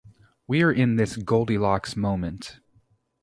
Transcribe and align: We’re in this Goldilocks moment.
We’re 0.47 0.75
in 0.75 0.95
this 0.95 1.15
Goldilocks 1.15 1.95
moment. 1.95 2.59